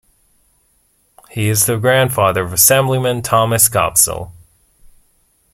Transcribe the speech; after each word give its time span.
He 1.29 1.47
is 1.47 1.67
the 1.67 1.77
grandfather 1.77 2.41
of 2.43 2.53
Assemblyman 2.53 3.21
Thomas 3.21 3.69
Gopsill. 3.69 4.31